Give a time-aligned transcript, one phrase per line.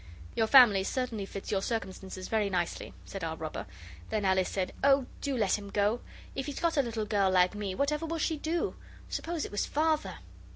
[0.35, 3.67] 'Your family certainly fits your circumstances very nicely,' said our robber.
[4.09, 6.01] Then Alice said 'Oh, do let him go!
[6.33, 8.75] If he's got a little girl like me, whatever will she do?
[9.09, 10.17] Suppose it was Father!